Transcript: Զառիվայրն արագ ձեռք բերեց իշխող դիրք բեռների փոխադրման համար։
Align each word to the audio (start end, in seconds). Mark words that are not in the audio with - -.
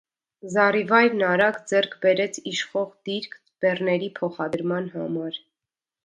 Զառիվայրն 0.51 1.19
արագ 1.31 1.57
ձեռք 1.71 1.91
բերեց 2.05 2.39
իշխող 2.51 2.87
դիրք 3.09 3.35
բեռների 3.65 4.09
փոխադրման 4.21 4.89
համար։ 4.95 5.37